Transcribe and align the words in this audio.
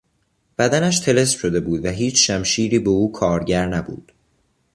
بدنش 0.57 1.01
طلسم 1.05 1.37
شده 1.37 1.59
بود 1.59 1.85
و 1.85 1.89
هیچ 1.89 2.27
شمشیری 2.27 2.79
به 2.79 2.89
او 2.89 3.11
کارگر 3.11 3.67
نبود. 3.67 4.11